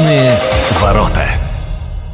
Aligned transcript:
Научные 0.00 0.30
ворота. 0.80 1.19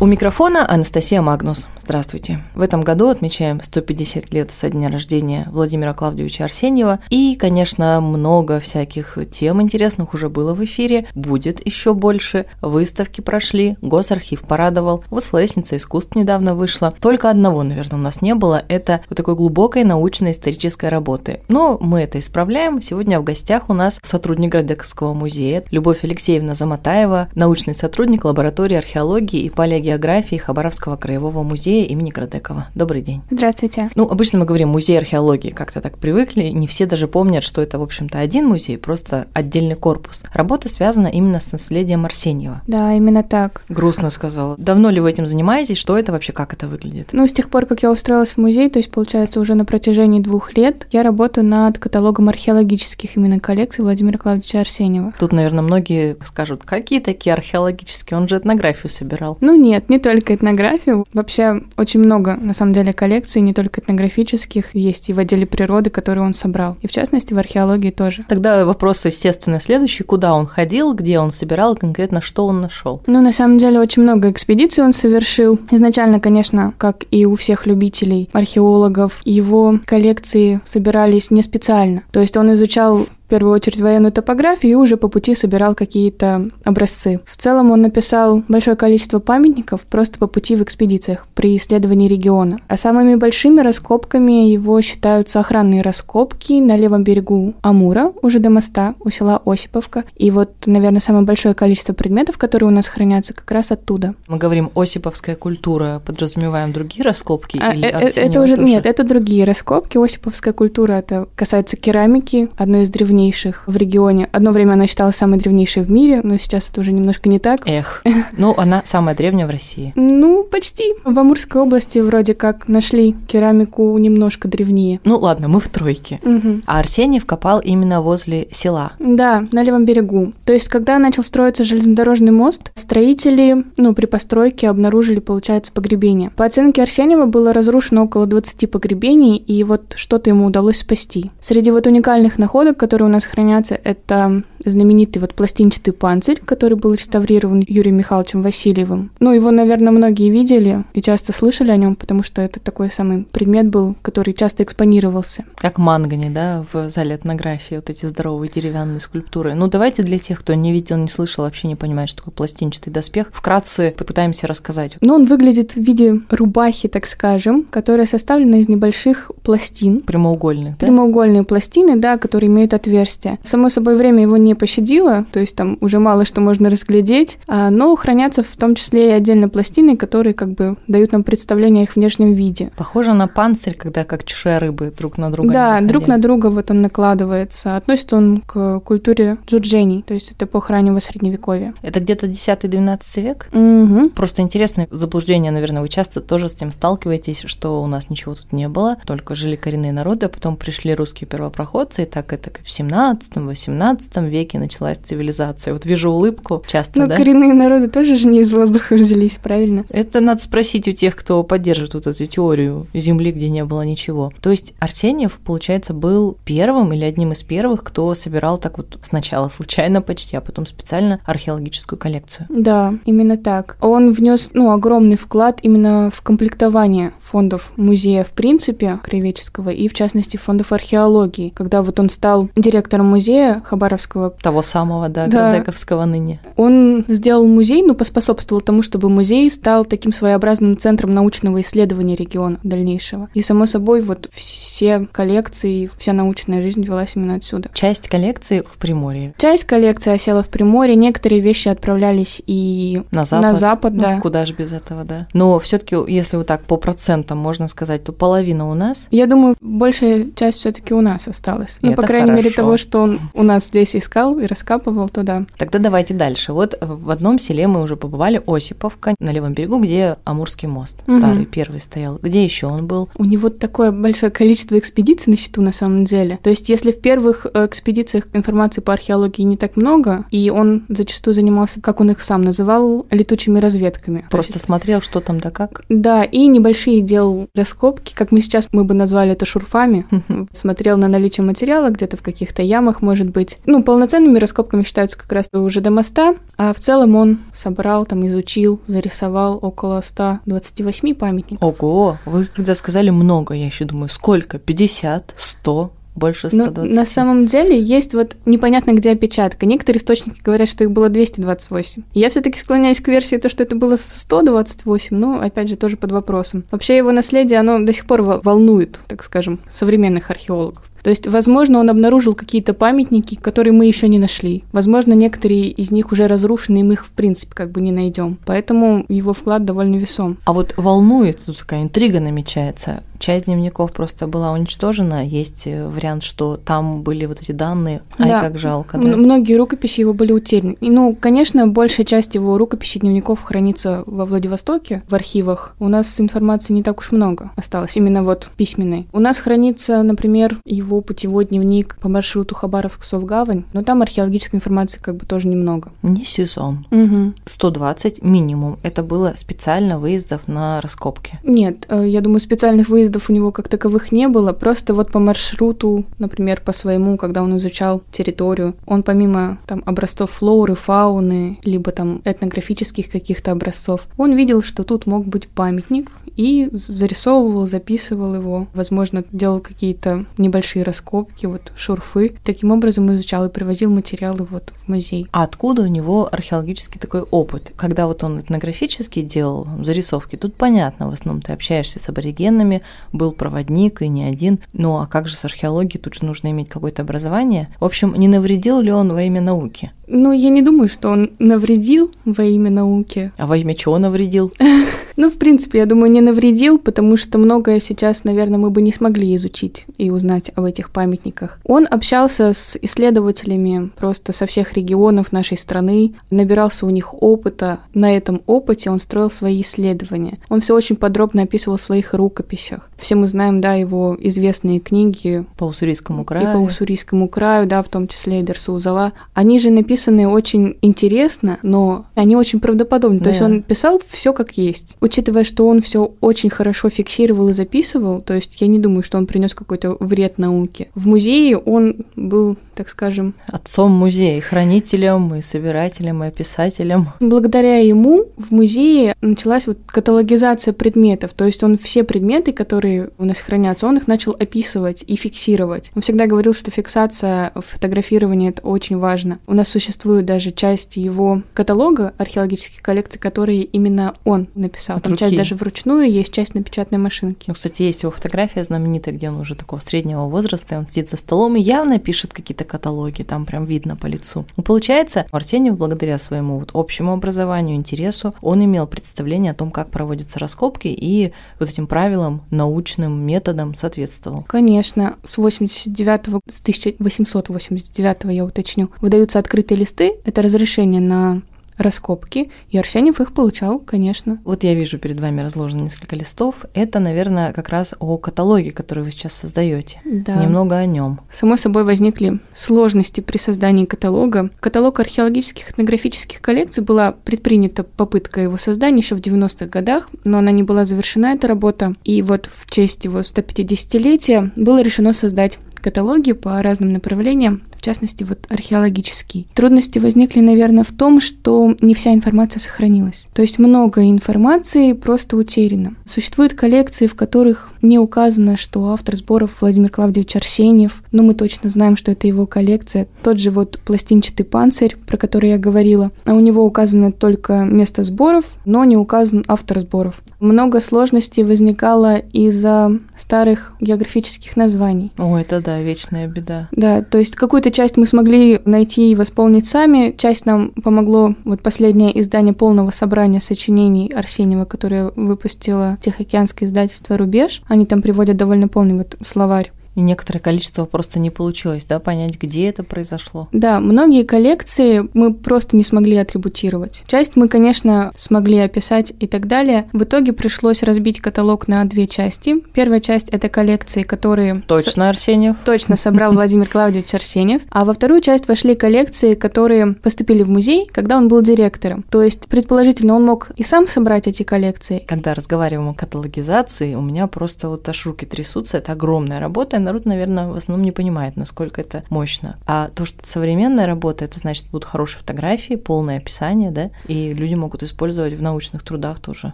У 0.07 0.09
микрофона 0.09 0.65
Анастасия 0.71 1.21
Магнус. 1.21 1.67
Здравствуйте. 1.81 2.39
В 2.55 2.61
этом 2.61 2.81
году 2.83 3.09
отмечаем 3.09 3.61
150 3.61 4.33
лет 4.33 4.53
со 4.53 4.71
дня 4.71 4.89
рождения 4.89 5.49
Владимира 5.51 5.95
Клавдевича 5.95 6.45
Арсеньева. 6.45 7.01
И, 7.11 7.35
конечно, 7.35 8.01
много 8.01 8.61
всяких 8.61 9.19
тем 9.33 9.61
интересных 9.61 10.15
уже 10.15 10.29
было 10.29 10.55
в 10.55 10.63
эфире. 10.65 11.09
Будет 11.17 11.67
еще 11.67 11.93
больше. 11.93 12.47
Выставки 12.61 13.21
прошли, 13.21 13.79
Госархив 13.83 14.43
порадовал. 14.43 15.03
Вот 15.11 15.25
словесница 15.25 15.77
искусств 15.77 16.15
недавно 16.15 16.55
вышла. 16.55 16.95
Только 17.01 17.29
одного, 17.29 17.65
наверное, 17.65 17.99
у 17.99 18.03
нас 18.03 18.23
не 18.23 18.37
было. 18.37 18.63
Это 18.69 19.01
вот 19.09 19.17
такой 19.17 19.35
глубокой 19.35 19.83
научно-исторической 19.83 20.89
работы. 20.89 21.41
Но 21.49 21.79
мы 21.81 22.03
это 22.03 22.21
исправляем. 22.21 22.81
Сегодня 22.81 23.19
в 23.19 23.25
гостях 23.25 23.71
у 23.71 23.75
нас 23.75 23.99
сотрудник 24.05 24.53
Градековского 24.53 25.15
музея 25.15 25.65
Любовь 25.73 26.05
Алексеевна 26.05 26.55
Заматаева, 26.55 27.29
научный 27.35 27.75
сотрудник 27.75 28.25
лаборатории 28.25 28.77
археологии 28.77 29.41
и 29.41 29.51
палеогеографии 29.51 29.96
географии 29.97 30.37
Хабаровского 30.37 30.97
краевого 30.97 31.43
музея 31.43 31.87
имени 31.87 32.11
Градекова. 32.11 32.67
Добрый 32.75 33.01
день. 33.01 33.23
Здравствуйте. 33.31 33.89
Ну, 33.95 34.07
обычно 34.09 34.39
мы 34.39 34.45
говорим 34.45 34.69
музей 34.69 34.99
археологии, 34.99 35.49
как-то 35.49 35.81
так 35.81 35.97
привыкли, 35.97 36.45
не 36.49 36.67
все 36.67 36.85
даже 36.85 37.09
помнят, 37.09 37.43
что 37.43 37.63
это, 37.63 37.79
в 37.79 37.83
общем-то, 37.83 38.19
один 38.19 38.47
музей, 38.47 38.77
просто 38.77 39.27
отдельный 39.33 39.75
корпус. 39.75 40.25
Работа 40.35 40.69
связана 40.69 41.07
именно 41.07 41.41
с 41.41 41.51
наследием 41.51 42.05
Арсеньева. 42.05 42.61
Да, 42.67 42.93
именно 42.93 43.23
так. 43.23 43.63
Грустно 43.71 44.11
сказала. 44.11 44.55
Давно 44.59 44.91
ли 44.91 45.01
вы 45.01 45.11
этим 45.11 45.25
занимаетесь? 45.25 45.79
Что 45.79 45.97
это 45.99 46.13
вообще, 46.13 46.33
как 46.33 46.53
это 46.53 46.69
выглядит? 46.69 47.11
Ну, 47.13 47.27
с 47.27 47.33
тех 47.33 47.49
пор, 47.49 47.65
как 47.65 47.83
я 47.83 47.91
устроилась 47.91 48.33
в 48.33 48.39
музей, 48.39 48.69
то 48.69 48.79
есть, 48.79 48.91
получается, 48.91 49.41
уже 49.41 49.55
на 49.55 49.65
протяжении 49.65 50.21
двух 50.21 50.57
лет, 50.57 50.87
я 50.93 51.03
работаю 51.03 51.47
над 51.47 51.79
каталогом 51.79 52.29
археологических 52.29 53.17
именно 53.17 53.41
коллекций 53.41 53.83
Владимира 53.83 54.19
Клавдевича 54.19 54.61
Арсеньева. 54.61 55.15
Тут, 55.19 55.33
наверное, 55.33 55.63
многие 55.63 56.17
скажут, 56.25 56.65
какие 56.65 57.01
такие 57.01 57.33
археологические? 57.33 58.19
Он 58.19 58.29
же 58.29 58.37
этнографию 58.37 58.91
собирал. 58.91 59.39
Ну, 59.41 59.57
нет, 59.57 59.76
нет, 59.77 59.91
не 59.91 59.99
только 59.99 60.35
этнографию. 60.35 61.05
Вообще 61.13 61.61
очень 61.77 62.01
много, 62.01 62.37
на 62.41 62.55
самом 62.55 62.73
деле, 62.73 62.95
коллекций, 62.95 63.43
не 63.43 63.53
только 63.53 63.81
этнографических, 63.81 64.75
есть 64.75 65.11
и 65.11 65.13
в 65.13 65.19
отделе 65.19 65.47
природы, 65.47 65.91
которые 65.91 66.25
он 66.25 66.33
собрал. 66.33 66.79
И 66.81 66.87
в 66.87 66.91
частности, 66.93 67.35
в 67.35 67.39
археологии 67.39 67.91
тоже. 67.91 68.25
Тогда 68.29 68.65
вопрос, 68.65 69.05
естественно, 69.05 69.61
следующий. 69.61 70.03
Куда 70.03 70.35
он 70.35 70.47
ходил, 70.47 70.95
где 70.95 71.19
он 71.19 71.31
собирал, 71.31 71.77
конкретно 71.77 72.23
что 72.23 72.47
он 72.47 72.63
нашел? 72.63 73.03
Ну, 73.07 73.21
на 73.21 73.33
самом 73.33 73.59
деле, 73.59 73.79
очень 73.79 74.03
много 74.03 74.31
экспедиций 74.31 74.83
он 74.83 74.95
совершил. 74.95 75.59
Изначально, 75.71 76.21
конечно, 76.21 76.73
как 76.79 77.05
и 77.11 77.27
у 77.27 77.37
всех 77.37 77.67
любителей 77.67 78.31
археологов, 78.33 79.21
его 79.27 79.79
коллекции 79.85 80.61
собирались 80.65 81.31
не 81.31 81.43
специально. 81.43 82.03
То 82.13 82.21
есть 82.21 82.37
он 82.37 82.55
изучал 82.55 83.07
в 83.27 83.29
первую 83.29 83.53
очередь 83.55 83.81
военную 83.81 84.13
топографию 84.13 84.73
и 84.73 84.75
уже 84.77 84.97
по 84.97 85.09
пути 85.09 85.35
собирал 85.35 85.75
какие-то 85.75 86.49
образцы. 86.63 87.21
В 87.27 87.37
целом 87.37 87.73
он 87.73 87.83
написал 87.83 88.45
большое 88.47 88.77
количество 88.77 89.19
памятников 89.19 89.81
просто 89.83 90.19
по 90.19 90.29
пути 90.29 90.55
в 90.55 90.63
экспедициях 90.63 91.27
при 91.35 91.57
исследовании 91.57 92.07
региона. 92.07 92.59
А 92.69 92.77
самыми 92.77 93.17
большими 93.17 93.61
раскопками 93.63 94.49
его 94.49 94.81
считаются 94.81 95.41
охранные 95.41 95.83
раскопки 95.83 96.61
на 96.61 96.77
левом 96.77 97.03
берегу 97.03 97.55
Амура, 97.63 98.13
уже 98.23 98.39
до 98.39 98.51
моста, 98.51 98.95
у 99.01 99.11
села 99.11 99.43
Осиповка. 99.45 100.05
И 100.15 100.31
вот, 100.31 100.51
наверное, 100.67 101.01
самое 101.01 101.25
большое 101.25 101.55
количество 101.55 101.95
предметов, 101.95 102.39
которые 102.39 102.69
у 102.69 102.73
нас 102.73 102.87
хранятся, 102.87 103.35
как 103.35 103.51
раз 103.51 103.73
оттуда. 103.73 104.15
Мы 104.29 104.39
говорим 104.39 104.71
Осиповская 104.77 105.35
культура, 105.35 106.01
подразумеваем 106.07 106.73
другие 106.73 107.03
раскопки? 107.03 107.59
А, 107.61 107.75
или 107.75 107.89
э, 107.89 108.09
это 108.15 108.41
уже 108.41 108.55
тоже? 108.55 108.69
нет, 108.69 108.87
это 108.87 109.03
другие 109.03 109.45
раскопки. 109.45 109.99
Осиповская 109.99 110.53
культура 110.53 110.93
это 110.93 111.27
касается 111.35 111.77
керамики, 111.77 112.49
одной 112.57 112.83
из 112.83 112.91
древних 112.91 113.16
древнейших 113.17 113.63
в 113.67 113.77
регионе. 113.77 114.29
Одно 114.33 114.53
время 114.53 114.75
она 114.75 114.87
считалась 114.87 115.17
самой 115.17 115.39
древнейшей 115.39 115.83
в 115.83 115.91
мире, 115.91 116.21
но 116.23 116.37
сейчас 116.37 116.69
это 116.69 116.83
уже 116.83 116.93
немножко 116.93 117.29
не 117.29 117.39
так. 117.39 117.61
Эх, 117.65 118.03
ну 118.37 118.55
она 118.57 118.83
самая 118.85 119.17
древняя 119.17 119.47
в 119.47 119.51
России. 119.51 119.93
Ну, 119.97 120.45
почти. 120.45 120.95
В 121.05 121.19
Амурской 121.19 121.63
области 121.63 121.99
вроде 121.99 122.35
как 122.35 122.69
нашли 122.69 123.17
керамику 123.27 123.97
немножко 123.97 124.49
древнее. 124.49 125.01
Ну 125.05 125.17
ладно, 125.19 125.49
мы 125.49 125.61
в 125.61 125.69
тройке. 125.69 126.21
Угу. 126.23 126.63
А 126.67 126.79
Арсений 126.79 127.19
вкопал 127.19 127.61
именно 127.61 128.03
возле 128.03 128.49
села. 128.51 128.93
Да, 128.99 129.47
на 129.51 129.63
левом 129.63 129.87
берегу. 129.87 130.35
То 130.45 130.53
есть, 130.53 130.69
когда 130.69 130.99
начал 130.99 131.23
строиться 131.23 131.65
железнодорожный 131.65 132.33
мост, 132.33 132.71
строители, 132.75 133.65
ну, 133.79 133.95
при 133.95 134.07
постройке 134.07 134.69
обнаружили, 134.69 135.21
получается, 135.21 135.73
погребение. 135.73 136.31
По 136.37 136.45
оценке 136.45 136.83
Арсеньева 136.83 137.25
было 137.25 137.55
разрушено 137.55 138.05
около 138.05 138.27
20 138.27 138.71
погребений, 138.71 139.37
и 139.37 139.65
вот 139.65 139.95
что-то 139.97 140.31
ему 140.31 140.47
удалось 140.47 140.79
спасти. 140.79 141.31
Среди 141.41 141.71
вот 141.71 141.87
уникальных 141.87 142.39
находок, 142.39 142.77
которые 142.77 143.06
у 143.07 143.09
нас 143.09 143.25
хранятся, 143.25 143.79
это 143.83 144.43
знаменитый 144.71 145.21
вот 145.21 145.35
пластинчатый 145.35 145.93
панцирь, 145.93 146.41
который 146.45 146.77
был 146.77 146.95
реставрирован 146.95 147.63
Юрием 147.67 147.97
Михайловичем 147.97 148.43
Васильевым. 148.43 149.11
Ну, 149.21 149.33
его, 149.33 149.51
наверное, 149.51 149.93
многие 149.93 150.31
видели 150.31 150.85
и 150.93 151.03
часто 151.03 151.33
слышали 151.33 151.71
о 151.71 151.77
нем, 151.77 151.97
потому 151.97 152.23
что 152.23 152.43
это 152.43 152.61
такой 152.61 152.91
самый 152.91 153.25
предмет 153.25 153.69
был, 153.69 153.95
который 154.03 154.35
часто 154.35 154.63
экспонировался. 154.63 155.45
Как 155.57 155.79
мангани, 155.79 156.31
да, 156.31 156.65
в 156.73 156.89
зале 156.91 157.17
этнографии, 157.17 157.77
вот 157.77 157.91
эти 157.91 158.07
здоровые 158.07 158.51
деревянные 158.51 159.01
скульптуры. 159.01 159.55
Ну, 159.55 159.69
давайте 159.69 160.03
для 160.03 160.19
тех, 160.19 160.41
кто 160.41 160.55
не 160.55 160.73
видел, 160.73 160.97
не 160.97 161.09
слышал, 161.09 161.45
вообще 161.45 161.69
не 161.69 161.77
понимает, 161.77 162.09
что 162.09 162.19
такое 162.19 162.35
пластинчатый 162.35 162.93
доспех, 162.93 163.29
вкратце 163.33 163.95
попытаемся 163.97 164.47
рассказать. 164.47 164.97
Ну, 165.01 165.15
он 165.15 165.27
выглядит 165.27 165.73
в 165.73 165.81
виде 165.81 166.21
рубахи, 166.31 166.89
так 166.89 167.07
скажем, 167.07 167.65
которая 167.71 168.07
составлена 168.07 168.59
из 168.59 168.69
небольших 168.69 169.31
пластин. 169.43 170.01
Прямоугольных, 170.01 170.79
да? 170.79 170.87
Прямоугольные 170.87 171.45
пластины, 171.45 171.97
да, 171.97 172.19
которые 172.19 172.49
имеют 172.49 172.75
отверстия. 172.75 173.39
Само 173.45 173.69
собой, 173.69 173.97
время 173.97 174.23
его 174.23 174.37
не 174.37 174.55
пощадило, 174.57 175.25
то 175.33 175.41
есть 175.41 175.55
там 175.55 175.79
уже 175.81 175.99
мало 175.99 176.25
что 176.25 176.41
можно 176.41 176.71
разглядеть, 176.71 177.39
а, 177.47 177.71
но 177.71 177.95
хранятся 177.97 178.43
в 178.43 178.57
том 178.57 178.75
числе 178.75 179.11
и 179.11 179.13
отдельно 179.13 179.49
пластины, 179.49 179.97
которые 179.97 180.35
как 180.35 180.51
бы 180.51 180.77
дают 180.89 181.13
нам 181.13 181.23
представление 181.23 181.83
о 181.83 181.85
их 181.85 181.97
внешнем 181.97 182.33
виде. 182.33 182.71
Похоже 182.77 183.13
на 183.13 183.29
панцирь, 183.29 183.75
когда 183.75 184.05
как 184.05 184.25
чешуя 184.25 184.59
рыбы 184.59 184.93
друг 184.97 185.19
на 185.19 185.31
друга. 185.31 185.53
Да, 185.53 185.81
друг 185.81 186.07
на 186.07 186.19
друга 186.19 186.47
вот 186.49 186.71
он 186.71 186.83
накладывается. 186.83 187.77
Относится 187.77 188.17
он 188.17 188.43
к 188.47 188.81
культуре 188.81 189.39
джурджений, 189.47 190.03
то 190.03 190.15
есть 190.15 190.33
это 190.33 190.45
эпоха 190.47 190.73
раннего 190.73 190.99
средневековья. 191.01 191.75
Это 191.83 192.01
где-то 192.01 192.27
10-12 192.27 193.01
век? 193.21 193.49
Угу. 193.53 194.11
Просто 194.11 194.43
интересное 194.43 194.89
заблуждение, 194.91 195.53
наверное, 195.53 195.83
вы 195.83 195.89
часто 195.89 196.21
тоже 196.21 196.49
с 196.49 196.55
этим 196.55 196.71
сталкиваетесь, 196.71 197.43
что 197.47 197.83
у 197.83 197.87
нас 197.87 198.11
ничего 198.11 198.35
тут 198.35 198.53
не 198.53 198.69
было, 198.69 198.97
только 199.07 199.35
жили 199.35 199.57
коренные 199.57 199.93
народы, 199.93 200.27
а 200.27 200.29
потом 200.29 200.57
пришли 200.57 200.95
русские 200.95 201.29
первопроходцы, 201.29 202.03
и 202.03 202.07
так 202.07 202.33
это 202.33 202.51
в 202.63 202.69
17-18 202.69 204.29
веке 204.29 204.46
началась 204.55 204.99
цивилизация. 204.99 205.73
Вот 205.73 205.85
вижу 205.85 206.11
улыбку 206.11 206.63
часто, 206.67 207.01
Но 207.01 207.07
да? 207.07 207.17
коренные 207.17 207.53
народы 207.53 207.89
тоже 207.89 208.17
же 208.17 208.27
не 208.27 208.41
из 208.41 208.53
воздуха 208.53 208.95
взялись, 208.95 209.39
правильно? 209.43 209.85
Это 209.89 210.21
надо 210.21 210.41
спросить 210.41 210.89
у 210.89 210.93
тех, 210.93 211.17
кто 211.17 211.43
поддерживает 211.43 211.95
вот 211.95 212.07
эту 212.07 212.27
теорию 212.27 212.87
Земли, 212.95 213.33
где 213.33 213.49
не 213.49 213.65
было 213.65 213.83
ничего. 213.83 214.33
То 214.41 214.51
есть 214.51 214.75
Арсеньев, 214.79 215.39
получается, 215.45 215.95
был 215.95 216.37
первым 216.45 216.93
или 216.93 217.05
одним 217.05 217.33
из 217.33 217.43
первых, 217.43 217.83
кто 217.83 218.15
собирал 218.15 218.59
так 218.59 218.79
вот 218.79 218.99
сначала 219.03 219.49
случайно 219.49 220.03
почти, 220.03 220.37
а 220.37 220.41
потом 220.41 220.67
специально 220.67 221.21
археологическую 221.25 221.99
коллекцию. 221.99 222.47
Да, 222.49 222.95
именно 223.05 223.37
так. 223.37 223.77
Он 223.81 224.13
внес 224.13 224.51
ну, 224.55 224.71
огромный 224.71 225.17
вклад 225.17 225.59
именно 225.63 226.11
в 226.13 226.23
комплектование 226.23 227.13
фондов 227.21 227.73
музея 227.77 228.25
в 228.25 228.33
принципе 228.33 229.01
краеведческого 229.03 229.71
и 229.71 229.89
в 229.89 229.95
частности 229.95 230.37
фондов 230.37 230.73
археологии, 230.73 231.53
когда 231.55 231.83
вот 231.83 231.99
он 232.01 232.11
стал 232.11 232.49
директором 232.57 233.07
музея 233.07 233.63
Хабаровского. 233.65 234.26
Того 234.31 234.63
самого, 234.63 235.09
да, 235.09 235.27
да. 235.27 235.51
Градековского 235.51 236.05
ныне. 236.05 236.41
Он 236.57 237.05
сделал 237.09 237.47
музей, 237.47 237.83
ну, 237.83 237.95
поспособствовал 237.95 238.61
тому, 238.61 238.83
чтобы 238.83 239.09
музей 239.09 239.51
стал 239.51 239.85
таким 239.85 240.13
своеобразным 240.13 240.77
центром 240.79 241.15
научного 241.15 241.61
исследования 241.61 242.17
региона 242.17 242.59
дальнейшего. 242.63 243.29
И, 243.35 243.43
само 243.43 243.67
собой, 243.67 244.03
вот 244.03 244.29
все 244.33 245.07
коллекции, 245.13 245.91
вся 245.99 246.13
научная 246.13 246.63
жизнь 246.63 246.83
велась 246.85 247.13
именно 247.15 247.35
отсюда. 247.35 247.71
Часть 247.73 248.09
коллекции 248.09 248.63
в 248.67 248.79
Приморье. 248.79 249.35
Часть 249.39 249.65
коллекции 249.65 250.13
осела 250.13 250.43
в 250.43 250.49
Приморье, 250.49 250.97
некоторые 250.97 251.41
вещи 251.41 251.69
отправлялись 251.69 252.43
и 252.47 253.03
на 253.11 253.25
запад, 253.25 253.47
на 253.47 253.55
запад 253.55 253.95
ну, 253.95 254.03
да. 254.03 254.21
Куда 254.21 254.45
же 254.45 254.55
без 254.55 254.73
этого, 254.73 255.05
да. 255.05 255.27
Но 255.33 255.59
все 255.59 255.79
таки 255.79 255.97
если 256.07 256.37
вот 256.37 256.47
так 256.47 256.63
по 256.63 256.77
процентам 256.77 257.39
можно 257.39 257.69
сказать, 257.69 258.05
то 258.05 258.13
половина 258.13 258.71
у 258.71 258.75
нас. 258.75 259.09
Я 259.11 259.27
думаю, 259.27 259.57
большая 259.61 260.31
часть 260.35 260.61
все 260.61 260.73
таки 260.73 260.95
у 260.95 261.01
нас 261.01 261.29
осталась. 261.29 261.79
И 261.83 261.87
ну, 261.87 261.95
по 261.95 262.03
крайней 262.03 262.31
хорошо. 262.31 262.43
мере, 262.43 262.55
того, 262.55 262.77
что 262.77 263.01
он 263.01 263.21
у 263.35 263.43
нас 263.43 263.67
здесь 263.67 263.95
искал 264.17 264.39
и 264.39 264.47
раскапывал 264.47 265.09
туда. 265.09 265.45
Тогда 265.59 265.79
давайте 265.79 266.15
дальше. 266.15 266.53
Вот 266.53 266.79
в 266.81 267.11
одном 267.11 267.39
селе 267.39 267.67
мы 267.67 267.83
уже 267.83 267.97
побывали, 267.97 268.43
Осиповка, 268.47 269.15
на 269.21 269.31
левом 269.31 269.53
берегу, 269.53 269.79
где 269.79 270.17
Амурский 270.25 270.69
мост, 270.69 271.03
старый, 271.03 271.43
угу. 271.43 271.51
первый 271.51 271.81
стоял. 271.81 272.19
Где 272.23 272.43
еще 272.43 272.67
он 272.67 272.87
был? 272.87 273.11
У 273.19 273.25
него 273.25 273.51
такое 273.51 273.93
большое 273.93 274.33
количество 274.33 274.79
экспедиций 274.79 275.31
на 275.31 275.37
счету 275.37 275.61
на 275.61 275.73
самом 275.73 276.05
деле. 276.05 276.39
То 276.43 276.51
есть, 276.51 276.69
если 276.69 276.93
в 276.93 277.01
первых 277.01 277.47
э, 277.53 277.67
экспедициях 277.67 278.25
информации 278.33 278.81
по 278.81 278.93
археологии 278.93 279.43
не 279.43 279.57
так 279.57 279.77
много, 279.77 280.25
и 280.31 280.51
он 280.51 280.85
зачастую 280.89 281.35
занимался, 281.35 281.81
как 281.81 282.01
он 282.01 282.11
их 282.11 282.23
сам 282.23 282.43
называл, 282.43 283.07
летучими 283.11 283.59
разведками. 283.59 284.27
Просто 284.31 284.55
есть... 284.55 284.65
смотрел, 284.65 285.03
что 285.03 285.21
там 285.21 285.41
да 285.41 285.51
как? 285.51 285.83
Да, 285.89 286.25
и 286.25 286.47
небольшие 286.47 287.03
делал 287.03 287.49
раскопки, 287.55 288.15
как 288.15 288.33
мы 288.33 288.41
сейчас 288.41 288.69
мы 288.73 288.85
бы 288.85 288.95
назвали 288.95 289.33
это 289.33 289.45
шурфами. 289.45 290.07
Смотрел 290.53 290.97
на 290.97 291.09
наличие 291.09 291.45
материала 291.45 291.91
где-то 291.91 292.17
в 292.17 292.23
каких-то 292.23 292.63
ямах, 292.63 293.03
может 293.03 293.29
быть. 293.31 293.59
Ну, 293.67 293.83
полноценно 293.83 294.06
полноценными 294.07 294.39
раскопками 294.39 294.85
считаются 294.85 295.19
как 295.19 295.33
раз 295.33 295.49
уже 295.53 295.81
до 295.81 295.91
моста, 295.91 296.37
а 296.57 296.73
в 296.73 296.79
целом 296.79 297.17
он 297.17 297.39
собрал, 297.53 298.07
там, 298.07 298.25
изучил, 298.27 298.81
зарисовал 298.87 299.59
около 299.61 300.01
128 300.01 301.15
памятников. 301.15 301.63
Ого! 301.81 302.19
Вы 302.25 302.47
когда 302.47 302.77
сказали 302.77 303.11
много, 303.11 303.55
я 303.55 303.67
еще 303.67 303.85
думаю, 303.85 304.09
сколько? 304.09 304.59
50? 304.59 305.35
100? 305.37 305.93
больше 306.15 306.49
120. 306.49 306.77
Но 306.77 307.01
на 307.01 307.05
самом 307.05 307.45
деле 307.45 307.79
есть 307.79 308.15
вот 308.15 308.37
непонятно 308.47 308.93
где 308.93 309.11
опечатка. 309.11 309.67
Некоторые 309.67 310.01
источники 310.01 310.41
говорят, 310.43 310.67
что 310.67 310.83
их 310.85 310.91
было 310.91 311.11
228. 311.11 312.05
Я 312.15 312.31
все 312.31 312.41
таки 312.41 312.59
склоняюсь 312.59 313.01
к 313.01 313.09
версии, 313.09 313.37
то, 313.37 313.51
что 313.51 313.63
это 313.63 313.77
было 313.77 313.97
128, 313.97 315.15
но, 315.15 315.41
опять 315.43 315.69
же, 315.69 315.77
тоже 315.77 315.99
под 315.99 316.13
вопросом. 316.13 316.65
Вообще 316.71 316.97
его 316.97 317.13
наследие, 317.13 317.59
оно 317.59 317.85
до 317.85 317.93
сих 317.93 318.07
пор 318.07 318.23
волнует, 318.23 318.99
так 319.09 319.23
скажем, 319.23 319.61
современных 319.69 320.31
археологов. 320.31 320.83
То 321.07 321.11
есть, 321.11 321.29
возможно, 321.29 321.79
он 321.79 321.89
обнаружил 321.89 322.35
какие-то 322.35 322.75
памятники, 322.75 323.37
которые 323.37 323.73
мы 323.73 323.87
еще 323.87 324.09
не 324.09 324.19
нашли. 324.19 324.65
Возможно, 324.73 325.13
некоторые 325.13 325.69
из 325.69 325.93
них 325.93 326.11
уже 326.11 326.27
разрушены, 326.27 326.79
и 326.79 326.83
мы 326.83 326.95
их, 326.95 327.07
в 327.07 327.11
принципе, 327.11 327.55
как 327.55 327.71
бы 327.71 327.81
не 327.81 327.93
найдем. 327.93 328.39
Поэтому 328.45 329.05
его 329.09 329.33
вклад 329.33 329.65
довольно 329.65 329.95
весом. 329.99 330.39
А 330.47 330.53
вот 330.53 330.75
волнует, 330.77 331.39
тут 331.47 331.59
такая 331.59 331.85
интрига 331.85 332.19
намечается. 332.19 333.05
Часть 333.19 333.47
дневников 333.47 333.93
просто 333.93 334.27
была 334.27 334.53
уничтожена. 334.53 335.25
Есть 335.25 335.67
э, 335.67 335.87
вариант, 335.89 336.23
что 336.23 336.57
там 336.57 337.03
были 337.03 337.27
вот 337.27 337.41
эти 337.41 337.53
данные. 337.53 338.03
Ай, 338.19 338.29
да. 338.29 338.41
как 338.41 338.59
жалко, 338.59 338.99
да? 338.99 339.17
Многие 339.17 339.55
рукописи 339.55 340.01
его 340.01 340.13
были 340.13 340.33
утеряны. 340.33 340.77
И, 340.81 340.91
ну, 340.91 341.17
конечно, 341.19 341.67
большая 341.67 342.05
часть 342.05 342.35
его 342.35 342.59
рукописей 342.59 343.01
дневников 343.01 343.43
хранится 343.43 344.03
во 344.07 344.27
Владивостоке, 344.27 345.03
в 345.09 345.15
архивах. 345.15 345.75
У 345.79 345.89
нас 345.89 346.21
информации 346.21 346.73
не 346.73 346.83
так 346.83 346.99
уж 346.99 347.13
много 347.13 347.53
осталось, 347.57 347.97
именно 347.97 348.23
вот 348.23 348.51
письменной. 348.57 349.07
У 349.13 349.21
нас 349.21 349.39
хранится, 349.39 350.03
например, 350.03 350.59
его 350.65 350.96
его 350.97 351.03
путевой 351.03 351.45
дневник 351.45 351.97
по 352.01 352.09
маршруту 352.09 352.55
Хабаровск-Совгавань, 352.55 353.65
но 353.73 353.83
там 353.83 354.03
археологической 354.03 354.57
информации 354.59 354.99
как 355.01 355.17
бы 355.17 355.27
тоже 355.27 355.49
немного. 355.49 355.93
Не 356.03 356.25
сезон. 356.25 356.87
Угу. 356.91 357.35
120 357.45 358.23
минимум. 358.23 358.79
Это 358.83 359.03
было 359.03 359.33
специально 359.37 359.99
выездов 359.99 360.49
на 360.49 360.81
раскопки? 360.81 361.39
Нет, 361.45 361.87
э, 361.89 362.05
я 362.07 362.21
думаю, 362.21 362.41
специальных 362.41 362.89
выездов 362.89 363.29
у 363.29 363.33
него 363.33 363.53
как 363.53 363.69
таковых 363.69 364.13
не 364.13 364.29
было. 364.29 364.53
Просто 364.53 364.95
вот 364.95 365.13
по 365.13 365.19
маршруту, 365.19 366.05
например, 366.19 366.63
по 366.65 366.73
своему, 366.73 367.17
когда 367.17 367.43
он 367.43 367.57
изучал 367.57 368.03
территорию, 368.11 368.75
он 368.87 369.03
помимо 369.03 369.59
там 369.67 369.83
образцов 369.87 370.31
флоры, 370.31 370.75
фауны, 370.75 371.59
либо 371.65 371.91
там 371.93 372.23
этнографических 372.25 373.11
каких-то 373.11 373.53
образцов, 373.53 374.07
он 374.17 374.35
видел, 374.35 374.63
что 374.63 374.85
тут 374.85 375.07
мог 375.07 375.27
быть 375.27 375.49
памятник, 375.49 376.11
и 376.37 376.69
зарисовывал, 376.73 377.67
записывал 377.67 378.35
его, 378.35 378.67
возможно, 378.75 379.25
делал 379.33 379.61
какие-то 379.61 380.27
небольшие 380.39 380.83
раскопки, 380.87 381.47
вот 381.47 381.73
шурфы. 381.77 382.35
Таким 382.45 382.71
образом 382.71 383.11
изучал 383.13 383.45
и 383.47 383.51
привозил 383.51 383.91
материалы 383.91 384.47
вот 384.51 384.73
в 384.85 384.89
музей. 384.89 385.27
А 385.33 385.43
откуда 385.43 385.83
у 385.83 385.87
него 385.87 386.29
археологический 386.31 386.99
такой 386.99 387.23
опыт? 387.23 387.73
Когда 387.77 388.07
вот 388.07 388.25
он 388.25 388.41
этнографически 388.41 389.21
делал 389.21 389.67
зарисовки, 389.83 390.37
тут 390.37 390.55
понятно, 390.55 391.11
в 391.11 391.13
основном 391.13 391.43
ты 391.43 391.53
общаешься 391.53 392.01
с 392.01 392.09
аборигенами, 392.09 392.83
был 393.13 393.33
проводник 393.33 394.03
и 394.03 394.09
не 394.09 394.25
один. 394.25 394.61
Ну 394.73 394.97
а 394.99 395.07
как 395.07 395.29
же 395.29 395.37
с 395.37 395.45
археологией? 395.45 396.01
Тут 396.01 396.15
же 396.15 396.25
нужно 396.25 396.51
иметь 396.51 396.69
какое-то 396.69 397.03
образование. 397.03 397.69
В 397.81 397.85
общем, 397.85 398.15
не 398.15 398.29
навредил 398.29 398.81
ли 398.81 398.93
он 398.93 399.13
во 399.13 399.23
имя 399.23 399.41
науки? 399.41 399.91
Ну, 400.09 400.33
я 400.33 400.51
не 400.51 400.63
думаю, 400.63 400.89
что 400.89 401.09
он 401.11 401.33
навредил 401.39 402.13
во 402.25 402.45
имя 402.45 402.71
науки. 402.71 403.33
А 403.37 403.47
во 403.47 403.57
имя 403.57 403.75
чего 403.75 403.99
навредил? 403.99 404.53
Ну, 405.17 405.31
в 405.31 405.35
принципе, 405.35 405.79
я 405.79 405.87
думаю, 405.87 406.11
не 406.11 406.21
навредил, 406.21 406.79
потому 406.79 407.17
что 407.17 407.39
многое 407.39 407.81
сейчас, 407.81 408.25
наверное, 408.25 408.59
мы 408.59 408.71
бы 408.71 408.83
не 408.83 408.93
смогли 408.93 409.35
изучить 409.37 409.87
и 409.99 410.11
узнать 410.11 410.51
об 410.55 410.65
этих 410.65 410.91
памятниках. 410.91 411.59
Он 411.65 411.87
общался 411.91 412.53
с 412.53 412.77
исследователями 412.81 413.91
просто 413.97 414.33
со 414.33 414.47
всех 414.47 414.75
регионов 414.75 415.33
нашей 415.33 415.57
страны, 415.57 416.15
набирался 416.31 416.87
у 416.87 416.91
них 416.91 417.23
опыта. 417.23 417.81
На 417.95 418.17
этом 418.17 418.43
опыте 418.47 418.91
он 418.91 419.01
строил 419.01 419.31
свои 419.31 419.63
исследования. 419.63 420.39
Он 420.49 420.61
все 420.61 420.75
очень 420.75 420.97
подробно 420.97 421.43
описывал 421.43 421.79
в 421.79 421.83
своих 421.83 422.15
рукописях. 422.15 422.89
Все 422.97 423.15
мы 423.15 423.27
знаем, 423.27 423.61
да, 423.61 423.75
его 423.75 424.17
известные 424.21 424.81
книги. 424.81 425.45
По 425.57 425.65
Уссурийскому 425.65 426.25
краю. 426.25 426.51
И 426.51 426.53
по 426.53 426.59
Уссурийскому 426.59 427.29
краю, 427.29 427.67
да, 427.67 427.83
в 427.83 427.89
том 427.89 428.09
числе 428.09 428.41
и 428.41 428.43
Дерсу 428.43 428.73
Узала. 428.73 429.13
Они 429.35 429.59
же 429.59 429.71
написаны 429.71 429.97
написаны 429.97 430.29
очень 430.29 430.77
интересно, 430.83 431.59
но 431.63 432.07
они 432.15 432.37
очень 432.37 432.61
правдоподобны. 432.61 433.19
Да. 433.19 433.25
То 433.25 433.31
есть 433.31 433.43
он 433.43 433.63
писал 433.63 434.01
все 434.09 434.33
как 434.33 434.53
есть. 434.53 434.97
Учитывая, 435.07 435.45
что 435.45 435.69
он 435.69 435.83
все 435.83 436.15
очень 436.21 436.51
хорошо 436.51 436.89
фиксировал 436.89 437.51
и 437.51 437.53
записывал, 437.53 438.21
то 438.21 438.35
есть 438.35 438.61
я 438.61 438.67
не 438.67 438.81
думаю, 438.81 439.05
что 439.05 439.19
он 439.19 439.27
принес 439.27 439.55
какой-то 439.55 439.97
вред 440.01 440.37
науке. 440.37 440.89
В 440.97 441.07
музее 441.07 441.59
он 441.59 441.99
был, 442.17 442.57
так 442.77 442.89
скажем... 442.91 443.35
Отцом 443.47 443.91
музея, 443.93 444.41
хранителем, 444.41 445.35
и 445.35 445.41
собирателем, 445.41 446.23
и 446.23 446.29
описателем. 446.29 447.09
Благодаря 447.21 447.79
ему 447.79 448.27
в 448.37 448.53
музее 448.53 449.15
началась 449.23 449.67
вот 449.67 449.79
каталогизация 449.87 450.75
предметов. 450.75 451.33
То 451.33 451.47
есть 451.47 451.63
он 451.65 451.79
все 451.79 452.05
предметы, 452.05 452.53
которые 452.53 453.11
у 453.19 453.25
нас 453.25 453.39
хранятся, 453.39 453.87
он 453.87 453.97
их 453.97 454.07
начал 454.07 454.37
описывать 454.39 455.03
и 455.07 455.17
фиксировать. 455.17 455.91
Он 455.95 456.03
всегда 456.03 456.27
говорил, 456.27 456.53
что 456.55 456.71
фиксация 456.71 457.53
фотографирования— 457.55 458.49
это 458.51 458.63
очень 458.63 458.99
важно. 458.99 459.39
У 459.47 459.55
нас 459.55 459.69
существует 459.69 460.27
даже 460.27 460.51
часть 460.53 460.97
его 460.97 461.43
каталога 461.55 462.13
археологических 462.19 462.83
коллекций, 462.83 463.19
которые 463.19 463.63
именно 463.63 464.15
он 464.25 464.49
написал. 464.55 464.99
От 464.99 465.05
Там 465.05 465.13
руки. 465.13 465.21
часть 465.25 465.37
даже 465.37 465.55
вручную, 465.55 466.13
есть 466.13 466.33
часть 466.33 466.55
на 466.55 466.63
печатной 466.63 466.99
машинке. 466.99 467.45
Ну, 467.47 467.55
кстати, 467.55 467.83
есть 467.83 468.03
его 468.03 468.13
фотография 468.13 468.65
знаменитая, 468.65 469.15
где 469.15 469.31
он 469.31 469.37
уже 469.37 469.55
такого 469.55 469.81
среднего 469.81 470.27
возраста, 470.27 470.75
и 470.75 470.79
он 470.79 470.87
сидит 470.87 471.09
за 471.09 471.17
столом 471.17 471.57
и 471.57 471.61
явно 471.61 471.99
пишет 471.99 472.35
какие-то 472.35 472.66
каталоги, 472.67 473.23
там 473.23 473.47
прям 473.47 473.65
видно 473.65 473.97
по 473.97 474.07
лицу. 474.07 474.45
Ну, 474.57 474.63
получается, 474.63 475.27
Артеньев, 475.31 475.77
благодаря 475.77 476.19
своему 476.19 476.59
вот 476.59 476.71
общему 476.75 477.13
образованию, 477.13 477.77
интересу, 477.77 478.35
он 478.43 478.65
имел 478.65 478.87
представление 478.87 479.53
о 479.53 479.55
том, 479.55 479.71
как 479.71 479.91
проводятся 479.91 480.39
раскопки, 480.39 480.89
и 480.89 481.33
вот 481.59 481.69
этим 481.69 481.87
правилам, 481.87 482.43
научным 482.51 483.25
методам 483.25 483.75
соответствовал. 483.75 484.45
Конечно, 484.47 485.17
с 485.25 485.39
89 485.39 486.43
с 486.53 486.61
1889 486.61 488.35
я 488.35 488.45
уточню, 488.45 488.91
выдаются 489.01 489.39
открытые 489.39 489.79
листы— 489.79 490.15
это 490.25 490.43
разрешение 490.43 491.01
на 491.01 491.43
раскопки, 491.79 492.51
и 492.71 492.79
Арсеньев 492.79 493.21
их 493.21 493.33
получал, 493.33 493.79
конечно. 493.79 494.41
Вот 494.45 494.65
я 494.65 494.75
вижу 494.75 494.99
перед 494.99 495.21
вами 495.21 495.41
разложено 495.41 495.83
несколько 495.83 496.17
листов. 496.17 496.65
Это, 496.75 497.01
наверное, 497.01 497.53
как 497.53 497.69
раз 497.69 497.95
о 497.99 498.17
каталоге, 498.19 498.73
который 498.73 499.05
вы 499.05 499.11
сейчас 499.11 499.35
создаете. 499.35 500.01
Да. 500.05 500.37
Немного 500.37 500.77
о 500.77 500.87
нем. 500.87 501.21
Само 501.31 501.57
собой 501.57 501.85
возникли 501.85 502.39
сложности 502.55 503.21
при 503.21 503.39
создании 503.39 503.85
каталога. 503.85 504.51
Каталог 504.61 505.01
археологических 505.01 505.71
этнографических 505.71 506.41
коллекций 506.41 506.83
была 506.83 507.13
предпринята 507.13 507.83
попытка 507.85 508.41
его 508.41 508.59
создания 508.59 508.99
еще 508.99 509.15
в 509.15 509.21
90-х 509.21 509.67
годах, 509.67 510.09
но 510.25 510.39
она 510.39 510.51
не 510.51 510.63
была 510.63 510.85
завершена, 510.85 511.35
эта 511.35 511.47
работа. 511.47 511.95
И 512.05 512.23
вот 512.23 512.49
в 512.53 512.71
честь 512.71 513.05
его 513.05 513.21
150-летия 513.21 514.53
было 514.57 514.83
решено 514.83 515.13
создать 515.13 515.59
каталоги 515.87 516.33
по 516.33 516.61
разным 516.63 516.93
направлениям, 516.93 517.63
в 517.79 517.81
частности, 517.81 518.25
вот 518.25 518.47
археологический. 518.49 519.47
Трудности 519.55 520.01
возникли, 520.01 520.41
наверное, 520.41 520.83
в 520.83 520.91
том, 520.91 521.21
что 521.21 521.77
не 521.81 521.95
вся 521.95 522.13
информация 522.13 522.59
сохранилась. 522.59 523.29
То 523.33 523.43
есть 523.43 523.61
много 523.61 524.03
информации 524.03 524.95
просто 524.95 525.37
утеряно. 525.37 525.95
Существуют 526.05 526.55
коллекции, 526.55 527.07
в 527.07 527.15
которых 527.15 527.71
не 527.83 528.01
указано, 528.01 528.57
что 528.57 528.91
автор 528.91 529.15
сборов 529.15 529.59
Владимир 529.61 529.91
Клавдевич 529.91 530.35
Арсеньев, 530.35 531.05
но 531.13 531.23
мы 531.23 531.35
точно 531.35 531.71
знаем, 531.71 531.97
что 531.97 532.11
это 532.11 532.27
его 532.27 532.47
коллекция. 532.47 533.07
Тот 533.23 533.39
же 533.39 533.53
вот 533.53 533.79
пластинчатый 533.85 534.45
панцирь, 534.45 534.97
про 535.07 535.17
который 535.17 535.51
я 535.51 535.59
говорила, 535.59 536.11
а 536.25 536.35
у 536.35 536.41
него 536.41 536.65
указано 536.65 537.13
только 537.13 537.63
место 537.63 538.03
сборов, 538.03 538.57
но 538.65 538.85
не 538.85 538.97
указан 538.97 539.45
автор 539.47 539.79
сборов. 539.79 540.21
Много 540.41 540.81
сложностей 540.81 541.45
возникало 541.45 542.17
из-за 542.19 542.91
старых 543.17 543.75
географических 543.81 544.57
названий. 544.57 545.13
О, 545.17 545.39
это 545.39 545.61
да, 545.61 545.76
вечная 545.83 546.27
беда. 546.27 546.69
Да, 546.71 547.03
то 547.03 547.19
есть 547.19 547.37
какую-то 547.37 547.71
часть 547.71 547.97
мы 547.97 548.07
смогли 548.07 548.61
найти 548.65 549.11
и 549.11 549.15
восполнить 549.15 549.67
сами, 549.67 550.15
часть 550.17 550.47
нам 550.47 550.71
помогло 550.71 551.35
вот 551.45 551.63
последнее 551.63 552.19
издание 552.21 552.55
полного 552.55 552.91
собрания 552.91 553.41
сочинений 553.41 554.13
Арсеньева, 554.15 554.65
которое 554.65 555.13
выпустило 555.17 555.99
Тихоокеанское 556.01 556.69
издательство 556.69 557.17
«Рубеж». 557.17 557.63
Они 557.69 557.87
там 557.87 558.03
приводят 558.03 558.37
довольно 558.37 558.69
полный 558.69 558.95
вот 558.95 559.17
словарь 559.25 559.73
и 559.97 560.01
некоторое 560.03 560.39
количество 560.41 560.85
просто 560.85 561.19
не 561.19 561.31
получилось, 561.31 561.85
да, 561.87 561.99
понять, 561.99 562.39
где 562.41 562.69
это 562.69 562.85
произошло. 562.85 563.49
Да, 563.51 563.81
многие 563.81 564.23
коллекции 564.23 565.09
мы 565.15 565.35
просто 565.35 565.75
не 565.75 565.83
смогли 565.83 566.17
атрибутировать. 566.17 567.03
Часть 567.07 567.35
мы, 567.35 567.49
конечно, 567.49 568.13
смогли 568.17 568.59
описать 568.59 569.13
и 569.19 569.27
так 569.27 569.47
далее. 569.47 569.89
В 569.93 570.05
итоге 570.05 570.33
пришлось 570.33 570.83
разбить 570.83 571.21
каталог 571.21 571.67
на 571.67 571.85
две 571.87 572.07
части. 572.07 572.61
Первая 572.75 573.01
часть— 573.01 573.29
это 573.31 573.49
коллекции, 573.49 574.03
которые... 574.03 574.63
Точно, 574.67 575.09
Арсеньев. 575.09 575.57
Точно 575.65 575.97
собрал 575.97 576.35
Владимир 576.35 576.69
Клавдевич 576.69 577.15
Арсеньев. 577.15 577.63
А 577.71 577.85
во 577.87 577.95
вторую 577.95 578.21
часть 578.21 578.49
вошли 578.49 578.75
коллекции, 578.75 579.35
которые 579.35 579.95
поступили 579.95 580.43
в 580.43 580.51
музей, 580.51 580.87
когда 580.93 581.17
он 581.17 581.29
был 581.29 581.41
директором. 581.41 582.05
То 582.11 582.23
есть, 582.23 582.49
предположительно, 582.49 583.15
он 583.15 583.25
мог 583.25 583.51
и 583.57 583.65
сам 583.65 583.89
собрать 583.89 584.27
эти 584.27 584.43
коллекции. 584.43 585.03
Когда 585.07 585.33
разговариваем 585.33 585.89
о 585.89 585.95
каталогизации, 585.95 586.95
у 586.95 587.01
меня 587.01 587.27
просто 587.29 587.71
вот 587.71 587.89
аж 587.89 588.05
руки 588.05 588.27
трясутся. 588.27 588.77
Это 588.77 588.93
огромная 588.93 589.41
работа, 589.41 589.79
народ, 589.87 590.05
наверное, 590.05 590.49
в 590.49 590.57
основном 590.57 590.85
не 590.85 590.93
понимает, 590.93 591.37
насколько 591.37 591.81
это 591.81 592.05
мощно. 592.11 592.59
А 592.67 592.89
то, 592.95 593.05
что 593.05 593.25
современная 593.25 593.87
работа, 593.87 594.25
это 594.25 594.39
значит, 594.39 594.67
будут 594.71 594.85
хорошие 594.85 595.21
фотографии, 595.21 595.75
полное 595.75 596.19
описание, 596.19 596.71
да, 596.71 596.91
и 597.07 597.33
люди 597.33 597.55
могут 597.55 597.83
использовать 597.83 598.35
в 598.35 598.43
научных 598.43 598.83
трудах 598.83 599.21
тоже. 599.21 599.53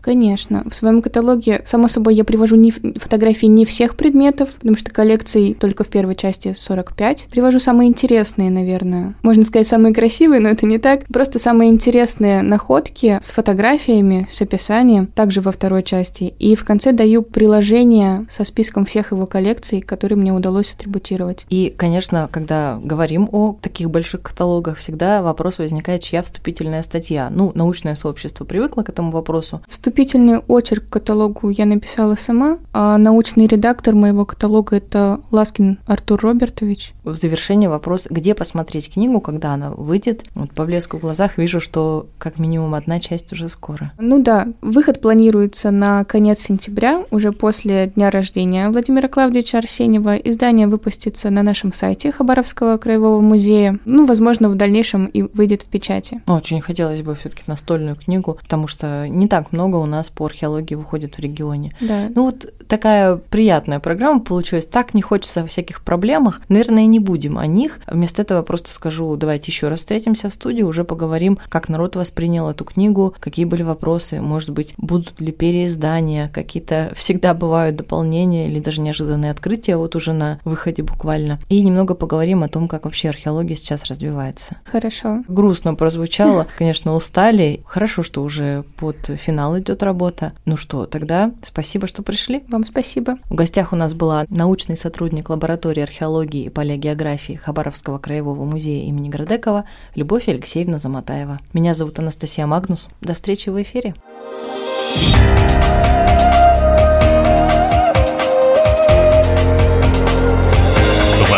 Конечно. 0.02 0.64
В 0.68 0.74
своем 0.74 1.02
каталоге, 1.02 1.62
само 1.66 1.88
собой, 1.88 2.14
я 2.14 2.24
привожу 2.24 2.56
не 2.56 2.70
фотографии 2.70 3.46
не 3.46 3.64
всех 3.64 3.96
предметов, 3.96 4.50
потому 4.54 4.76
что 4.76 4.90
коллекций 4.90 5.54
только 5.58 5.84
в 5.84 5.88
первой 5.88 6.14
части 6.16 6.54
45. 6.56 7.28
Привожу 7.30 7.60
самые 7.60 7.88
интересные, 7.88 8.50
наверное. 8.50 9.14
Можно 9.22 9.44
сказать, 9.44 9.68
самые 9.68 9.94
красивые, 9.94 10.40
но 10.40 10.48
это 10.48 10.66
не 10.66 10.78
так. 10.78 11.04
Просто 11.06 11.38
самые 11.38 11.70
интересные 11.70 12.42
находки 12.42 13.18
с 13.22 13.30
фотографиями, 13.32 14.26
с 14.30 14.40
описанием, 14.40 15.06
также 15.06 15.40
во 15.40 15.52
второй 15.52 15.82
части. 15.82 16.34
И 16.38 16.56
в 16.56 16.64
конце 16.64 16.92
даю 16.92 17.22
приложение 17.22 18.26
со 18.30 18.44
списком 18.44 18.84
всех 18.84 19.12
его 19.12 19.26
коллекций, 19.26 19.80
которые 19.80 20.18
мне 20.22 20.32
удалось 20.32 20.72
атрибутировать. 20.72 21.44
И, 21.50 21.74
конечно, 21.76 22.28
когда 22.30 22.80
говорим 22.82 23.28
о 23.30 23.56
таких 23.60 23.90
больших 23.90 24.22
каталогах, 24.22 24.78
всегда 24.78 25.22
вопрос 25.22 25.58
возникает, 25.58 26.02
чья 26.02 26.22
вступительная 26.22 26.82
статья. 26.82 27.28
Ну, 27.30 27.52
научное 27.54 27.94
сообщество 27.94 28.44
привыкло 28.44 28.82
к 28.82 28.88
этому 28.88 29.10
вопросу. 29.10 29.60
Вступительный 29.68 30.38
очерк 30.48 30.86
к 30.86 30.92
каталогу 30.92 31.50
я 31.50 31.66
написала 31.66 32.16
сама, 32.16 32.58
а 32.72 32.96
научный 32.98 33.46
редактор 33.46 33.94
моего 33.94 34.24
каталога— 34.24 34.76
это 34.78 35.20
Ласкин 35.30 35.78
Артур 35.86 36.20
Робертович. 36.20 36.94
В 37.04 37.16
завершение 37.16 37.68
вопрос, 37.68 38.06
где 38.08 38.34
посмотреть 38.34 38.92
книгу, 38.92 39.20
когда 39.20 39.54
она 39.54 39.70
выйдет? 39.70 40.24
Вот 40.34 40.52
по 40.52 40.64
блеску 40.64 40.98
в 40.98 41.00
глазах 41.00 41.38
вижу, 41.38 41.60
что 41.60 42.06
как 42.18 42.38
минимум 42.38 42.74
одна 42.74 43.00
часть 43.00 43.32
уже 43.32 43.48
скоро. 43.48 43.92
Ну 43.98 44.22
да, 44.22 44.48
выход 44.60 45.00
планируется 45.00 45.70
на 45.70 46.04
конец 46.04 46.40
сентября, 46.40 47.04
уже 47.10 47.32
после 47.32 47.88
дня 47.88 48.10
рождения 48.10 48.68
Владимира 48.70 49.08
Клавдевича 49.08 49.58
Арсеньева. 49.58 50.11
Издание 50.16 50.66
выпустится 50.66 51.30
на 51.30 51.42
нашем 51.42 51.72
сайте 51.72 52.12
Хабаровского 52.12 52.76
краевого 52.76 53.20
музея. 53.20 53.78
Ну, 53.84 54.06
возможно, 54.06 54.48
в 54.48 54.54
дальнейшем 54.54 55.06
и 55.06 55.22
выйдет 55.22 55.62
в 55.62 55.66
печати. 55.66 56.22
Очень 56.26 56.60
хотелось 56.60 57.02
бы 57.02 57.14
все-таки 57.14 57.44
настольную 57.46 57.96
книгу, 57.96 58.38
потому 58.40 58.66
что 58.66 59.08
не 59.08 59.28
так 59.28 59.52
много 59.52 59.76
у 59.76 59.86
нас 59.86 60.10
по 60.10 60.26
археологии 60.26 60.74
выходит 60.74 61.16
в 61.16 61.20
регионе. 61.20 61.74
Да. 61.80 62.08
Ну 62.14 62.24
вот 62.26 62.52
такая 62.66 63.16
приятная 63.16 63.80
программа 63.80 64.20
получилась. 64.20 64.66
Так 64.66 64.94
не 64.94 65.02
хочется 65.02 65.42
о 65.42 65.46
всяких 65.46 65.82
проблемах. 65.82 66.40
Наверное, 66.48 66.86
не 66.86 66.98
будем 66.98 67.38
о 67.38 67.46
них. 67.46 67.78
Вместо 67.86 68.22
этого 68.22 68.42
просто 68.42 68.72
скажу, 68.72 69.14
давайте 69.16 69.50
еще 69.50 69.68
раз 69.68 69.80
встретимся 69.80 70.28
в 70.28 70.34
студии, 70.34 70.62
уже 70.62 70.84
поговорим, 70.84 71.38
как 71.48 71.68
народ 71.68 71.96
воспринял 71.96 72.48
эту 72.48 72.64
книгу, 72.64 73.14
какие 73.20 73.44
были 73.44 73.62
вопросы, 73.62 74.20
может 74.20 74.50
быть, 74.50 74.74
будут 74.76 75.20
ли 75.20 75.32
переиздания, 75.32 76.28
какие-то 76.28 76.92
всегда 76.96 77.34
бывают 77.34 77.76
дополнения 77.76 78.48
или 78.48 78.60
даже 78.60 78.80
неожиданные 78.80 79.30
открытия 79.30 79.76
вот 79.76 79.94
уже 79.94 80.01
на 80.10 80.40
выходе 80.44 80.82
буквально. 80.82 81.38
И 81.48 81.62
немного 81.62 81.94
поговорим 81.94 82.42
о 82.42 82.48
том, 82.48 82.66
как 82.66 82.84
вообще 82.84 83.10
археология 83.10 83.54
сейчас 83.54 83.84
развивается. 83.84 84.56
Хорошо. 84.64 85.22
Грустно 85.28 85.76
прозвучало, 85.76 86.48
конечно, 86.58 86.94
устали. 86.94 87.62
Хорошо, 87.64 88.02
что 88.02 88.24
уже 88.24 88.64
под 88.76 89.06
финал 89.06 89.56
идет 89.60 89.84
работа. 89.84 90.32
Ну 90.46 90.56
что, 90.56 90.86
тогда 90.86 91.30
спасибо, 91.44 91.86
что 91.86 92.02
пришли. 92.02 92.42
Вам 92.48 92.66
спасибо. 92.66 93.18
В 93.30 93.36
гостях 93.36 93.72
у 93.72 93.76
нас 93.76 93.94
была 93.94 94.26
научный 94.28 94.76
сотрудник 94.76 95.30
лаборатории 95.30 95.82
археологии 95.82 96.46
и 96.46 96.48
палеогеографии 96.48 97.34
Хабаровского 97.34 97.98
краевого 97.98 98.44
музея 98.44 98.84
имени 98.88 99.08
Градекова 99.08 99.64
Любовь 99.94 100.28
Алексеевна 100.28 100.78
Заматаева. 100.78 101.38
Меня 101.52 101.74
зовут 101.74 101.98
Анастасия 101.98 102.46
Магнус. 102.46 102.88
До 103.00 103.14
встречи 103.14 103.50
в 103.50 103.62
эфире. 103.62 103.94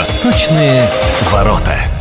Восточные 0.05 0.83
ворота. 1.31 1.94